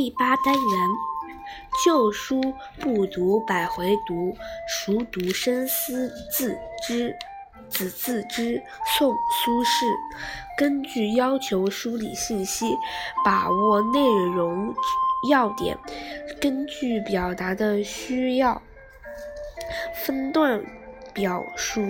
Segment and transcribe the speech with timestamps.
[0.00, 0.88] 第八单元，
[1.84, 2.40] 旧书
[2.78, 4.32] 不读百回读，
[4.68, 6.56] 熟读深思自
[6.86, 7.12] 知。
[7.68, 8.62] 子自知，
[8.96, 9.12] 宋·
[9.42, 9.96] 苏轼。
[10.56, 12.78] 根据要求梳理信息，
[13.24, 14.72] 把握内容
[15.28, 15.76] 要点，
[16.40, 18.62] 根据表达的需要，
[20.04, 20.64] 分段
[21.12, 21.80] 表述，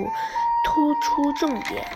[0.65, 1.87] 突出重点。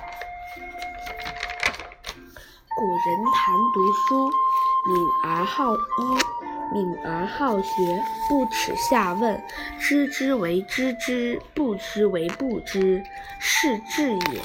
[2.76, 4.30] 古人谈读书，
[4.85, 5.79] 敏而好医，
[6.72, 9.41] 敏而好学，不耻下问，
[9.79, 13.05] 知之为知之，不知为不知，
[13.39, 14.43] 是智也。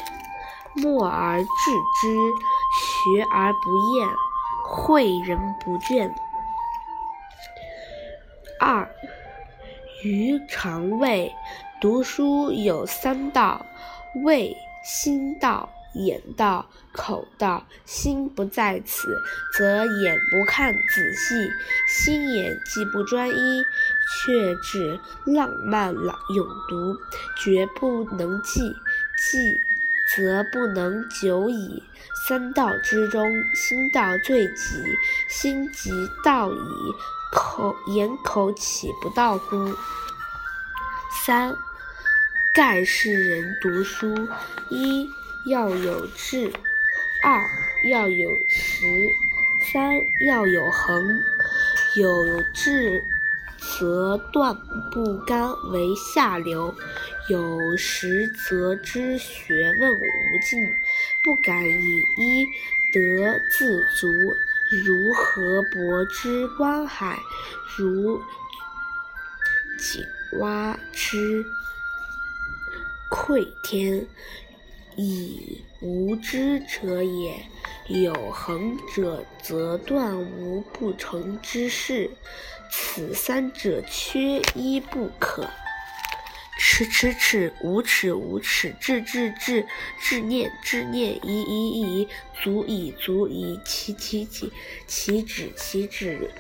[0.76, 1.48] 默而知
[2.00, 2.16] 之，
[3.16, 4.08] 学而不厌，
[4.64, 6.12] 诲人不倦。
[8.60, 8.88] 二，
[10.04, 11.36] 余常谓
[11.82, 13.66] 读书有三到：
[14.24, 15.68] 谓心到。
[16.06, 19.08] 眼到、口到，心不在此，
[19.58, 21.50] 则眼不看仔细；
[21.88, 23.64] 心眼既不专一，
[24.24, 26.96] 却只浪漫了永读，
[27.38, 28.62] 绝不能记。
[29.20, 29.60] 记，
[30.16, 31.84] 则不能久矣。
[32.28, 34.84] 三道之中，心道最急。
[35.28, 35.90] 心急
[36.24, 36.96] 道矣，
[37.32, 39.74] 口眼口岂不到乎？
[41.26, 41.56] 三，
[42.54, 44.28] 盖世人读书
[44.70, 45.10] 一。
[45.48, 46.52] 要有志，
[47.24, 47.42] 二
[47.90, 48.86] 要有识，
[49.62, 49.94] 三
[50.26, 51.22] 要有恒。
[51.96, 53.02] 有志
[53.58, 54.54] 则断
[54.92, 56.76] 不甘为下流，
[57.30, 60.76] 有识则知学问无尽，
[61.24, 62.46] 不敢以一
[62.92, 64.08] 得自足。
[64.70, 67.18] 如河伯之观海，
[67.78, 68.22] 如
[69.80, 70.06] 井
[70.40, 71.46] 蛙之
[73.10, 74.06] 窥天。
[74.98, 77.46] 以无知者也，
[77.88, 82.10] 有恒者则断无不成之事。
[82.70, 85.48] 此三者缺一不可。
[86.60, 89.66] 耻耻耻，无耻无耻，志志志，
[90.02, 92.08] 志念志念，疑疑疑，
[92.42, 94.52] 足以足以，其其其，
[94.88, 96.32] 其止其止。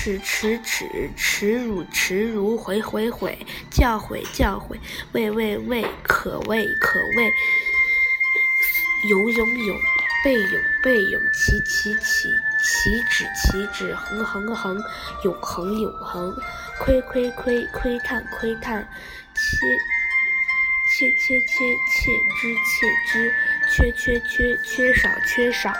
[0.00, 3.36] 耻耻耻，耻辱耻辱，悔悔悔，
[3.68, 4.78] 教诲教诲，
[5.10, 7.32] 畏畏畏，可畏可畏，
[9.08, 9.76] 勇勇勇，
[10.24, 12.28] 背勇背勇，起起起
[12.62, 14.80] 起止起止，恒恒恒，
[15.24, 16.32] 永恒永恒，
[16.78, 18.88] 窥窥窥，窥探窥探，
[19.34, 23.34] 切切切切，切知切知，
[23.68, 25.72] 缺缺缺，缺少缺少。